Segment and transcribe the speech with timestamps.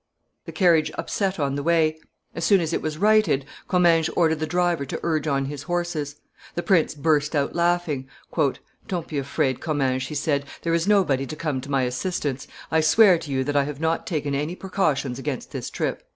[0.45, 1.99] The carriage upset on the way;
[2.33, 6.15] as soon as it was righted, Comminges ordered the driver to urge on his horses.
[6.55, 8.07] The prince burst out laughing.
[8.87, 12.81] "Don't be afraid, Comminges," he said; "there is nobody to come to my assistance; I
[12.81, 16.01] swear to you that I had not taken any precautions against this trip."